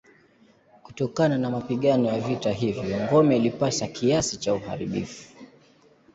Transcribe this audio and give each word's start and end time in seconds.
Kutokana 0.83 1.37
na 1.37 1.49
mapigano 1.49 2.07
ya 2.07 2.19
vita 2.19 2.51
hivyo 2.51 2.83
ngome 2.99 3.37
ilipata 3.37 3.87
kiasi 3.87 4.37
cha 4.37 4.53
uharibifu. 4.53 5.33